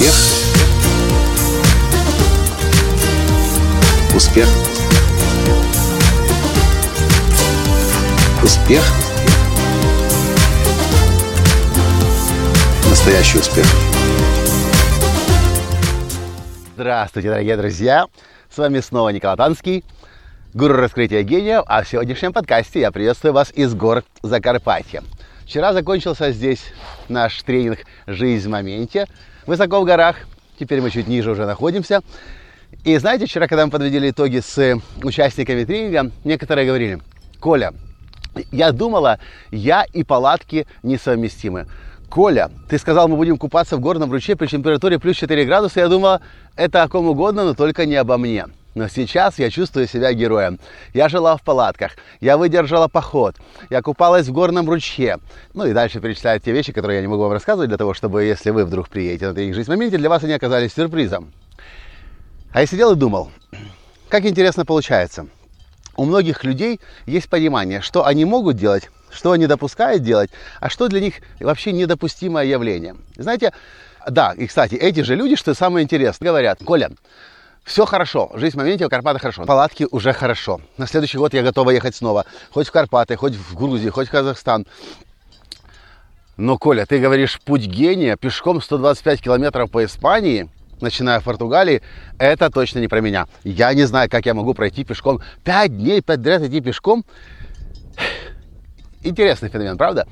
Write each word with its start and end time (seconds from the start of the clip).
Успех. 0.00 0.14
Успех. 4.16 4.48
Успех. 8.42 8.82
Настоящий 12.88 13.38
успех. 13.40 13.66
Здравствуйте, 16.76 17.28
дорогие 17.28 17.58
друзья! 17.58 18.06
С 18.48 18.56
вами 18.56 18.80
снова 18.80 19.10
Николай 19.10 19.36
Танский, 19.36 19.84
гуру 20.54 20.76
раскрытия 20.76 21.22
гениев, 21.22 21.64
а 21.66 21.82
в 21.82 21.88
сегодняшнем 21.88 22.32
подкасте 22.32 22.80
я 22.80 22.90
приветствую 22.90 23.34
вас 23.34 23.52
из 23.54 23.74
гор 23.74 24.04
Закарпатья. 24.22 25.02
Вчера 25.44 25.74
закончился 25.74 26.32
здесь 26.32 26.62
наш 27.10 27.42
тренинг 27.42 27.80
«Жизнь 28.06 28.48
в 28.48 28.50
моменте» 28.50 29.06
высоко 29.46 29.80
в 29.80 29.84
горах. 29.84 30.16
Теперь 30.58 30.80
мы 30.80 30.90
чуть 30.90 31.08
ниже 31.08 31.30
уже 31.30 31.46
находимся. 31.46 32.02
И 32.84 32.96
знаете, 32.98 33.26
вчера, 33.26 33.48
когда 33.48 33.64
мы 33.64 33.72
подводили 33.72 34.10
итоги 34.10 34.40
с 34.40 34.80
участниками 35.02 35.64
тренинга, 35.64 36.10
некоторые 36.24 36.66
говорили, 36.66 37.00
Коля, 37.40 37.72
я 38.52 38.72
думала, 38.72 39.18
я 39.50 39.84
и 39.92 40.04
палатки 40.04 40.66
несовместимы. 40.82 41.66
Коля, 42.08 42.50
ты 42.68 42.78
сказал, 42.78 43.08
мы 43.08 43.16
будем 43.16 43.38
купаться 43.38 43.76
в 43.76 43.80
горном 43.80 44.10
ручье 44.10 44.36
при 44.36 44.46
температуре 44.46 44.98
плюс 44.98 45.16
4 45.16 45.44
градуса. 45.44 45.80
Я 45.80 45.88
думала, 45.88 46.20
это 46.56 46.82
о 46.82 46.88
ком 46.88 47.06
угодно, 47.06 47.44
но 47.44 47.54
только 47.54 47.86
не 47.86 47.96
обо 47.96 48.18
мне. 48.18 48.46
Но 48.74 48.88
сейчас 48.88 49.38
я 49.38 49.50
чувствую 49.50 49.88
себя 49.88 50.12
героем. 50.12 50.60
Я 50.94 51.08
жила 51.08 51.36
в 51.36 51.42
палатках, 51.42 51.92
я 52.20 52.36
выдержала 52.36 52.86
поход, 52.86 53.36
я 53.68 53.82
купалась 53.82 54.28
в 54.28 54.32
горном 54.32 54.68
ручье. 54.68 55.18
Ну 55.54 55.66
и 55.66 55.72
дальше 55.72 56.00
перечисляют 56.00 56.44
те 56.44 56.52
вещи, 56.52 56.72
которые 56.72 56.96
я 56.96 57.02
не 57.02 57.08
могу 57.08 57.22
вам 57.22 57.32
рассказывать, 57.32 57.68
для 57.68 57.78
того, 57.78 57.94
чтобы, 57.94 58.22
если 58.22 58.50
вы 58.50 58.64
вдруг 58.64 58.88
приедете 58.88 59.26
на 59.26 59.34
тренинг 59.34 59.56
«Жизнь 59.56 59.66
в 59.66 59.74
моменте», 59.74 59.98
для 59.98 60.08
вас 60.08 60.22
они 60.22 60.32
оказались 60.32 60.72
сюрпризом. 60.72 61.32
А 62.52 62.60
я 62.60 62.66
сидел 62.66 62.92
и 62.92 62.96
думал, 62.96 63.30
как 64.08 64.24
интересно 64.24 64.64
получается. 64.64 65.26
У 65.96 66.04
многих 66.04 66.44
людей 66.44 66.80
есть 67.06 67.28
понимание, 67.28 67.80
что 67.80 68.06
они 68.06 68.24
могут 68.24 68.56
делать, 68.56 68.88
что 69.10 69.32
они 69.32 69.46
допускают 69.46 70.02
делать, 70.02 70.30
а 70.60 70.70
что 70.70 70.88
для 70.88 71.00
них 71.00 71.14
вообще 71.40 71.72
недопустимое 71.72 72.46
явление. 72.46 72.96
Знаете, 73.16 73.52
да, 74.08 74.32
и, 74.32 74.46
кстати, 74.46 74.76
эти 74.76 75.00
же 75.00 75.16
люди, 75.16 75.36
что 75.36 75.54
самое 75.54 75.84
интересное, 75.84 76.28
говорят, 76.28 76.60
Коля, 76.64 76.90
все 77.64 77.84
хорошо, 77.84 78.30
жизнь 78.34 78.56
в 78.56 78.58
моменте 78.58 78.86
в 78.86 78.88
Карпатах 78.88 79.22
хорошо. 79.22 79.44
Палатки 79.44 79.86
уже 79.90 80.12
хорошо. 80.12 80.60
На 80.76 80.86
следующий 80.86 81.18
год 81.18 81.34
я 81.34 81.42
готова 81.42 81.70
ехать 81.70 81.94
снова. 81.94 82.24
Хоть 82.50 82.68
в 82.68 82.72
Карпаты, 82.72 83.16
хоть 83.16 83.34
в 83.34 83.54
Грузию, 83.54 83.92
хоть 83.92 84.08
в 84.08 84.10
Казахстан. 84.10 84.66
Но, 86.36 86.56
Коля, 86.56 86.86
ты 86.86 86.98
говоришь, 86.98 87.38
путь 87.44 87.66
гения 87.66 88.16
пешком 88.16 88.62
125 88.62 89.22
километров 89.22 89.70
по 89.70 89.84
Испании, 89.84 90.48
начиная 90.80 91.20
в 91.20 91.24
Португалии, 91.24 91.82
это 92.18 92.50
точно 92.50 92.78
не 92.78 92.88
про 92.88 93.00
меня. 93.00 93.26
Я 93.44 93.72
не 93.74 93.84
знаю, 93.84 94.08
как 94.08 94.26
я 94.26 94.34
могу 94.34 94.54
пройти 94.54 94.82
пешком. 94.82 95.20
Пять 95.44 95.76
дней 95.76 96.02
подряд 96.02 96.42
идти 96.42 96.60
пешком. 96.60 97.04
Интересный 99.02 99.50
феномен, 99.50 99.76
правда? 99.76 100.08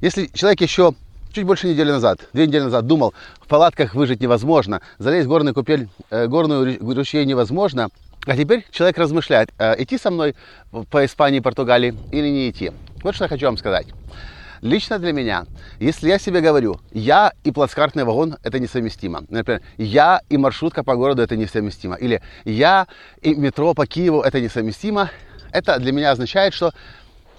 Если 0.00 0.26
человек 0.26 0.60
еще 0.60 0.94
чуть 1.32 1.44
больше 1.44 1.68
недели 1.68 1.90
назад, 1.90 2.20
две 2.32 2.46
недели 2.46 2.62
назад 2.62 2.86
думал, 2.86 3.14
в 3.40 3.46
палатках 3.46 3.94
выжить 3.94 4.20
невозможно, 4.20 4.80
залезть 4.98 5.26
в 5.26 5.28
горную 5.28 5.54
купель, 5.54 5.88
э, 6.10 6.26
горную 6.26 6.78
ручей 6.94 7.24
невозможно, 7.24 7.88
а 8.26 8.36
теперь 8.36 8.66
человек 8.70 8.98
размышляет, 8.98 9.50
э, 9.58 9.82
идти 9.82 9.98
со 9.98 10.10
мной 10.10 10.34
по 10.90 11.04
Испании 11.04 11.40
Португалии 11.40 11.94
или 12.12 12.28
не 12.28 12.50
идти. 12.50 12.72
Вот 13.02 13.14
что 13.14 13.24
я 13.24 13.28
хочу 13.28 13.46
вам 13.46 13.56
сказать. 13.56 13.86
Лично 14.62 14.98
для 14.98 15.12
меня, 15.12 15.46
если 15.78 16.08
я 16.08 16.18
себе 16.18 16.42
говорю, 16.42 16.80
я 16.92 17.32
и 17.44 17.50
плацкартный 17.50 18.04
вагон 18.04 18.36
это 18.42 18.58
несовместимо. 18.58 19.22
Например, 19.30 19.62
я 19.78 20.20
и 20.28 20.36
маршрутка 20.36 20.84
по 20.84 20.96
городу 20.96 21.22
это 21.22 21.34
несовместимо. 21.34 21.94
Или 21.94 22.20
я 22.44 22.86
и 23.22 23.34
метро 23.34 23.72
по 23.72 23.86
Киеву 23.86 24.20
это 24.20 24.38
несовместимо. 24.38 25.10
Это 25.50 25.78
для 25.78 25.92
меня 25.92 26.10
означает, 26.10 26.52
что 26.52 26.72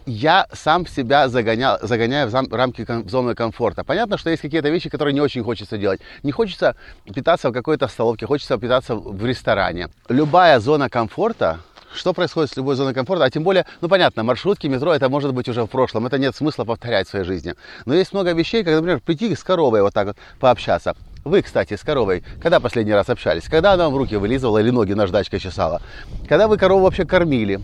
я 0.06 0.48
сам 0.54 0.88
себя 0.88 1.30
загонял, 1.30 1.78
загоняю 1.82 2.28
в, 2.28 2.32
зам, 2.32 2.48
в 2.48 2.54
рамки 2.54 2.86
ком, 2.86 3.08
зоны 3.08 3.36
комфорта. 3.36 3.84
Понятно, 3.84 4.18
что 4.18 4.30
есть 4.30 4.42
какие-то 4.42 4.70
вещи, 4.70 4.90
которые 4.90 5.14
не 5.14 5.22
очень 5.22 5.44
хочется 5.44 5.78
делать. 5.78 6.02
Не 6.24 6.32
хочется 6.32 6.76
питаться 7.14 7.50
в 7.50 7.54
какой-то 7.54 7.88
столовке, 7.88 8.26
хочется 8.26 8.58
питаться 8.58 8.96
в 8.96 9.26
ресторане. 9.26 9.90
Любая 10.10 10.60
зона 10.60 10.90
комфорта, 10.90 11.60
что 11.94 12.14
происходит 12.14 12.52
с 12.52 12.58
любой 12.58 12.76
зоной 12.76 12.94
комфорта, 12.94 13.26
а 13.26 13.30
тем 13.30 13.44
более, 13.44 13.66
ну 13.82 13.90
понятно, 13.90 14.24
маршрутки, 14.24 14.68
метро, 14.68 14.94
это 14.94 15.10
может 15.10 15.34
быть 15.34 15.50
уже 15.50 15.64
в 15.64 15.68
прошлом, 15.68 16.08
это 16.08 16.18
нет 16.18 16.36
смысла 16.36 16.64
повторять 16.64 17.08
в 17.08 17.12
своей 17.12 17.26
жизни. 17.26 17.56
Но 17.86 17.94
есть 17.94 18.14
много 18.14 18.32
вещей, 18.34 18.64
как, 18.64 18.76
например, 18.76 19.00
прийти 19.00 19.34
с 19.36 19.44
коровой 19.44 19.82
вот 19.82 19.94
так 19.94 20.08
вот 20.08 20.18
пообщаться. 20.40 20.96
Вы, 21.24 21.44
кстати, 21.44 21.76
с 21.76 21.82
коровой, 21.82 22.24
когда 22.42 22.60
последний 22.60 22.94
раз 22.94 23.10
общались? 23.10 23.44
Когда 23.44 23.74
она 23.74 23.86
вам 23.86 23.94
в 23.94 23.98
руки 23.98 24.16
вылизывала 24.16 24.58
или 24.58 24.72
ноги 24.72 24.94
наждачкой 24.94 25.40
чесала? 25.40 25.82
Когда 26.28 26.48
вы 26.48 26.58
корову 26.58 26.86
вообще 26.86 27.06
кормили? 27.06 27.60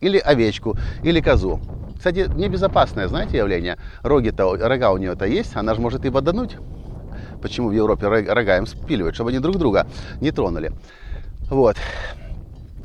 Или 0.00 0.18
овечку, 0.18 0.78
или 1.02 1.20
козу? 1.20 1.60
Кстати, 2.00 2.30
небезопасное, 2.34 3.08
знаете, 3.08 3.36
явление. 3.36 3.76
Роги-то, 4.02 4.56
рога 4.56 4.90
у 4.90 4.96
нее-то 4.96 5.26
есть, 5.26 5.54
она 5.54 5.74
же 5.74 5.82
может 5.82 6.06
и 6.06 6.08
бодануть. 6.08 6.56
Почему 7.42 7.68
в 7.68 7.72
Европе 7.72 8.08
рога 8.08 8.56
им 8.56 8.66
спиливают, 8.66 9.14
чтобы 9.14 9.28
они 9.28 9.38
друг 9.38 9.58
друга 9.58 9.86
не 10.18 10.30
тронули. 10.30 10.72
Вот. 11.50 11.76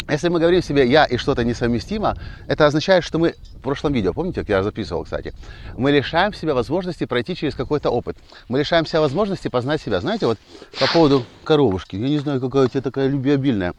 Если 0.07 0.29
мы 0.29 0.39
говорим 0.39 0.61
себе 0.61 0.87
«я» 0.87 1.05
и 1.05 1.17
что-то 1.17 1.43
несовместимо, 1.43 2.15
это 2.47 2.67
означает, 2.67 3.03
что 3.03 3.17
мы 3.17 3.33
в 3.55 3.61
прошлом 3.61 3.91
видео, 3.93 4.13
помните, 4.13 4.41
как 4.41 4.49
я 4.49 4.61
записывал, 4.61 5.03
кстати, 5.03 5.33
мы 5.75 5.91
лишаем 5.91 6.31
себя 6.31 6.53
возможности 6.53 7.05
пройти 7.05 7.35
через 7.35 7.55
какой-то 7.55 7.89
опыт. 7.89 8.15
Мы 8.47 8.59
лишаем 8.59 8.85
себя 8.85 9.01
возможности 9.01 9.47
познать 9.47 9.81
себя. 9.81 9.99
Знаете, 10.01 10.27
вот 10.27 10.37
по 10.79 10.85
поводу 10.93 11.25
коровушки, 11.43 11.95
я 11.95 12.07
не 12.07 12.19
знаю, 12.19 12.39
какая 12.39 12.65
у 12.65 12.67
тебя 12.67 12.81
такая 12.81 13.07
любвеобильная. 13.07 13.73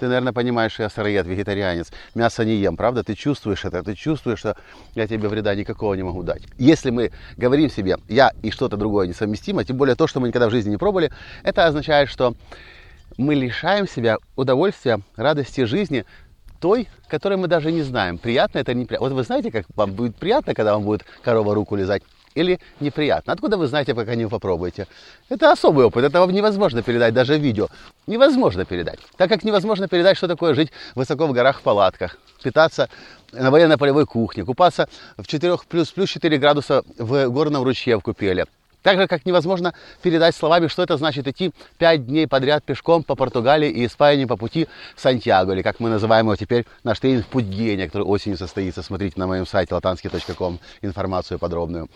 Ты, 0.00 0.06
наверное, 0.06 0.32
понимаешь, 0.32 0.72
что 0.72 0.82
я 0.82 0.90
сыроед, 0.90 1.26
вегетарианец. 1.26 1.92
Мясо 2.14 2.44
не 2.44 2.56
ем, 2.56 2.76
правда? 2.76 3.04
Ты 3.04 3.14
чувствуешь 3.14 3.64
это, 3.64 3.84
ты 3.84 3.94
чувствуешь, 3.94 4.40
что 4.40 4.56
я 4.96 5.06
тебе 5.06 5.28
вреда 5.28 5.54
никакого 5.54 5.94
не 5.94 6.02
могу 6.02 6.24
дать. 6.24 6.42
Если 6.56 6.90
мы 6.90 7.12
говорим 7.36 7.70
себе 7.70 7.98
«я» 8.08 8.32
и 8.42 8.50
что-то 8.50 8.76
другое 8.76 9.06
несовместимо, 9.06 9.64
тем 9.64 9.76
более 9.76 9.94
то, 9.94 10.08
что 10.08 10.18
мы 10.18 10.28
никогда 10.28 10.48
в 10.48 10.50
жизни 10.50 10.70
не 10.70 10.76
пробовали, 10.76 11.12
это 11.44 11.66
означает, 11.66 12.08
что 12.08 12.34
мы 13.18 13.34
лишаем 13.34 13.86
себя 13.86 14.16
удовольствия, 14.36 15.00
радости 15.16 15.64
жизни, 15.64 16.06
той, 16.60 16.88
которой 17.08 17.36
мы 17.36 17.48
даже 17.48 17.70
не 17.70 17.82
знаем, 17.82 18.16
приятно 18.16 18.58
это 18.58 18.72
или 18.72 18.78
неприятно. 18.80 19.08
Вот 19.08 19.14
вы 19.14 19.22
знаете, 19.24 19.50
как 19.50 19.66
вам 19.76 19.92
будет 19.92 20.16
приятно, 20.16 20.54
когда 20.54 20.72
вам 20.72 20.84
будет 20.84 21.04
корова 21.22 21.54
руку 21.54 21.76
лизать, 21.76 22.02
или 22.34 22.60
неприятно? 22.80 23.32
Откуда 23.32 23.56
вы 23.56 23.66
знаете, 23.66 23.94
пока 23.94 24.14
не 24.14 24.28
попробуете? 24.28 24.86
Это 25.28 25.52
особый 25.52 25.84
опыт, 25.86 26.04
это 26.04 26.20
вам 26.20 26.30
невозможно 26.30 26.82
передать 26.82 27.14
даже 27.14 27.36
в 27.36 27.40
видео. 27.40 27.68
Невозможно 28.06 28.64
передать. 28.64 29.00
Так 29.16 29.28
как 29.28 29.44
невозможно 29.44 29.88
передать, 29.88 30.16
что 30.16 30.28
такое 30.28 30.54
жить 30.54 30.70
высоко 30.94 31.26
в 31.26 31.32
горах 31.32 31.58
в 31.58 31.62
палатках, 31.62 32.18
питаться 32.42 32.88
на 33.32 33.50
военно-полевой 33.50 34.06
кухне, 34.06 34.44
купаться 34.44 34.88
в 35.16 35.26
4 35.26 35.58
плюс, 35.68 35.90
плюс 35.90 36.08
4 36.08 36.38
градуса 36.38 36.82
в 36.98 37.28
горном 37.28 37.64
ручье 37.64 37.98
в 37.98 38.02
купеле, 38.02 38.46
так 38.82 38.98
же, 38.98 39.06
как 39.06 39.26
невозможно 39.26 39.74
передать 40.02 40.34
словами, 40.34 40.68
что 40.68 40.82
это 40.82 40.96
значит 40.96 41.26
идти 41.26 41.52
пять 41.78 42.06
дней 42.06 42.26
подряд 42.26 42.64
пешком 42.64 43.02
по 43.02 43.14
Португалии 43.14 43.70
и 43.70 43.86
Испании 43.86 44.24
по 44.24 44.36
пути 44.36 44.68
Сантьяго, 44.96 45.52
или 45.52 45.62
как 45.62 45.80
мы 45.80 45.90
называем 45.90 46.26
его 46.26 46.36
теперь, 46.36 46.66
наш 46.84 47.00
тренинг 47.00 47.26
«Путь 47.26 47.44
гения», 47.44 47.86
который 47.86 48.04
осенью 48.04 48.38
состоится. 48.38 48.82
Смотрите 48.82 49.18
на 49.18 49.26
моем 49.26 49.46
сайте 49.46 49.74
latansky.com 49.74 50.58
информацию 50.82 51.38
подробную. 51.38 51.88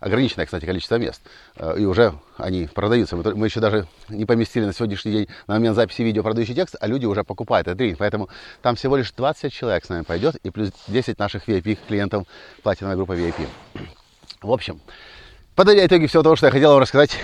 Ограниченное, 0.00 0.44
кстати, 0.44 0.66
количество 0.66 0.96
мест. 0.96 1.22
Э, 1.56 1.78
и 1.78 1.86
уже 1.86 2.14
они 2.36 2.66
продаются. 2.66 3.16
Мы 3.16 3.46
еще 3.46 3.60
даже 3.60 3.86
не 4.10 4.26
поместили 4.26 4.66
на 4.66 4.74
сегодняшний 4.74 5.12
день, 5.12 5.28
на 5.46 5.54
момент 5.54 5.76
записи 5.76 6.02
видео 6.02 6.22
продающий 6.22 6.54
текст, 6.54 6.76
а 6.78 6.86
люди 6.86 7.06
уже 7.06 7.24
покупают 7.24 7.68
этот 7.68 7.78
тренинг. 7.78 7.98
Поэтому 7.98 8.28
там 8.60 8.76
всего 8.76 8.96
лишь 8.96 9.12
20 9.12 9.50
человек 9.50 9.84
с 9.84 9.88
нами 9.88 10.02
пойдет, 10.02 10.36
и 10.36 10.50
плюс 10.50 10.72
10 10.88 11.18
наших 11.18 11.48
VIP 11.48 11.78
клиентов, 11.88 12.26
платиновая 12.62 12.96
группа 12.96 13.12
VIP. 13.12 13.48
В 14.42 14.52
общем, 14.52 14.78
Подводя 15.54 15.86
итоги 15.86 16.06
всего 16.06 16.24
того, 16.24 16.34
что 16.34 16.46
я 16.46 16.52
хотел 16.52 16.72
вам 16.72 16.80
рассказать, 16.80 17.16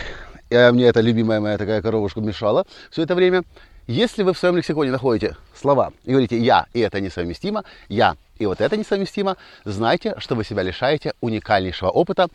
я, 0.50 0.71
мне 0.71 0.85
эта 0.85 1.00
любимая 1.00 1.41
моя 1.41 1.59
такая 1.59 1.82
коровушка 1.82 2.21
мешала 2.21 2.65
все 2.93 3.03
это 3.03 3.17
время. 3.17 3.43
Если 3.88 4.23
вы 4.23 4.35
в 4.35 4.38
своем 4.38 4.56
лексиконе 4.56 4.93
находите 4.93 5.37
слова 5.53 5.93
и 6.05 6.12
говорите 6.12 6.38
«я» 6.38 6.67
и 6.73 6.79
это 6.79 7.00
несовместимо, 7.00 7.65
«я» 7.88 8.15
и 8.38 8.47
вот 8.47 8.61
это 8.61 8.77
несовместимо, 8.77 9.37
знайте, 9.65 10.15
что 10.19 10.37
вы 10.37 10.44
себя 10.44 10.62
лишаете 10.62 11.15
уникальнейшего 11.21 11.91
опыта. 11.91 12.29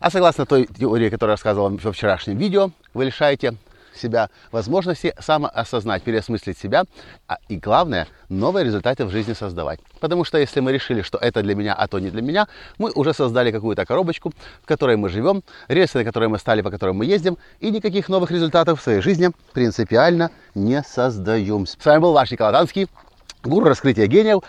А 0.00 0.10
согласно 0.10 0.46
той 0.46 0.66
теории, 0.66 1.10
которую 1.10 1.34
я 1.34 1.34
рассказывал 1.34 1.70
во 1.70 1.92
вчерашнем 1.92 2.36
видео, 2.38 2.72
вы 2.92 3.04
лишаете 3.04 3.54
себя 3.98 4.30
возможности 4.52 5.14
самоосознать, 5.18 6.02
переосмыслить 6.02 6.58
себя, 6.58 6.84
а, 7.26 7.38
и 7.48 7.56
главное, 7.56 8.06
новые 8.28 8.64
результаты 8.64 9.04
в 9.04 9.10
жизни 9.10 9.32
создавать. 9.32 9.80
Потому 10.00 10.24
что 10.24 10.38
если 10.38 10.60
мы 10.60 10.72
решили, 10.72 11.02
что 11.02 11.18
это 11.18 11.42
для 11.42 11.54
меня, 11.54 11.74
а 11.74 11.88
то 11.88 11.98
не 11.98 12.10
для 12.10 12.22
меня, 12.22 12.48
мы 12.78 12.90
уже 12.92 13.12
создали 13.14 13.50
какую-то 13.50 13.84
коробочку, 13.84 14.32
в 14.62 14.66
которой 14.66 14.96
мы 14.96 15.08
живем, 15.08 15.42
рельсы, 15.68 15.98
на 15.98 16.04
которые 16.04 16.28
мы 16.28 16.38
стали, 16.38 16.62
по 16.62 16.70
которым 16.70 16.96
мы 16.96 17.06
ездим, 17.06 17.38
и 17.60 17.70
никаких 17.70 18.08
новых 18.08 18.30
результатов 18.30 18.80
в 18.80 18.82
своей 18.82 19.00
жизни 19.00 19.30
принципиально 19.52 20.30
не 20.54 20.82
создаем. 20.82 21.66
С 21.66 21.84
вами 21.84 22.00
был 22.00 22.12
ваш 22.12 22.30
Николай 22.30 22.52
Танский, 22.52 22.88
гуру 23.42 23.68
раскрытия 23.68 24.06
гениев 24.06 24.42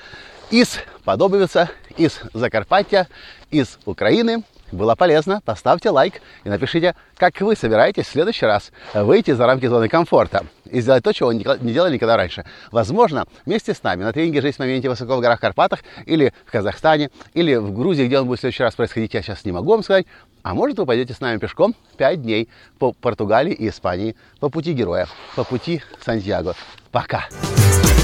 из 0.50 0.80
Подобовица, 1.04 1.70
из 1.98 2.20
Закарпатья, 2.34 3.08
из 3.52 3.80
Украины. 3.86 4.44
Было 4.72 4.96
полезно, 4.96 5.42
поставьте 5.46 5.90
лайк 5.90 6.22
и 6.44 6.50
напишите, 6.50 6.96
как 7.16 7.40
вы 7.42 7.56
собираетесь 7.56 8.06
в 8.06 8.12
следующий 8.12 8.46
раз 8.46 8.72
выйти 8.94 9.32
за 9.32 9.46
рамки 9.46 9.66
зоны 9.66 9.90
комфорта 9.90 10.46
и 10.66 10.82
сделать 10.82 11.04
то, 11.04 11.14
чего 11.14 11.32
не 11.32 11.44
делали 11.44 11.94
никогда 11.94 12.18
раньше. 12.18 12.46
Возможно, 12.72 13.26
вместе 13.46 13.74
с 13.74 13.82
нами 13.84 14.04
на 14.04 14.12
тренинге 14.12 14.42
«Жизнь 14.42 14.58
в 14.58 14.60
моменте 14.60 14.90
высоко 14.90 15.16
в 15.16 15.22
горах 15.22 15.40
Карпатах» 15.40 15.80
или 16.06 16.34
в 16.46 16.52
Казахстане, 16.52 17.10
или 17.34 17.56
в 17.56 17.74
Грузии, 17.74 18.06
где 18.06 18.20
он 18.20 18.28
будет 18.28 18.40
в 18.40 18.42
следующий 18.42 18.64
раз 18.64 18.76
происходить, 18.76 19.14
я 19.14 19.22
сейчас 19.22 19.46
не 19.46 19.52
могу 19.52 19.72
вам 19.72 19.84
сказать. 19.84 20.06
А 20.44 20.54
может, 20.54 20.78
вы 20.78 20.86
пойдете 20.86 21.14
с 21.14 21.20
нами 21.20 21.40
пешком 21.40 21.76
5 21.98 22.22
дней 22.22 22.50
по 22.80 22.94
Португалии 22.94 23.54
и 23.54 23.70
Испании, 23.70 24.16
по 24.40 24.50
пути 24.50 24.74
героев, 24.74 25.10
по 25.36 25.44
пути 25.44 25.82
Сантьяго. 26.04 26.56
Пока! 26.92 27.28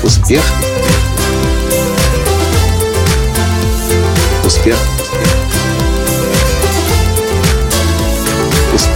Успех! 0.03 0.43